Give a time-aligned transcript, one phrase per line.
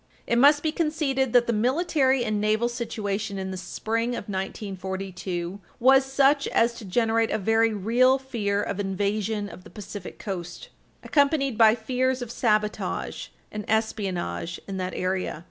[0.25, 5.59] It must be conceded that the military and naval situation in the spring of 1942
[5.79, 10.69] was such as to generate a very real fear of invasion of the Pacific Coast,
[11.03, 15.39] accompanied by fears of sabotage and espionage in that area.